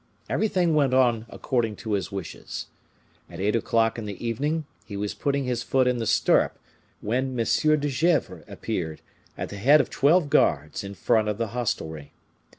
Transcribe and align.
Everything 0.27 0.73
went 0.73 0.95
on 0.95 1.27
according 1.29 1.75
to 1.75 1.91
his 1.93 2.11
wishes. 2.11 2.65
At 3.29 3.39
eight 3.39 3.55
o'clock 3.55 3.99
in 3.99 4.05
the 4.05 4.17
evening, 4.25 4.65
he 4.83 4.97
was 4.97 5.13
putting 5.13 5.43
his 5.43 5.61
foot 5.61 5.85
in 5.85 5.99
the 5.99 6.07
stirrup, 6.07 6.57
when 7.01 7.39
M. 7.39 7.45
de 7.45 7.87
Gesvres 7.87 8.43
appeared, 8.47 9.01
at 9.37 9.49
the 9.49 9.57
head 9.57 9.79
of 9.79 9.91
twelve 9.91 10.31
guards, 10.31 10.83
in 10.83 10.95
front 10.95 11.27
of 11.27 11.37
the 11.37 11.49
hostelry. 11.49 12.13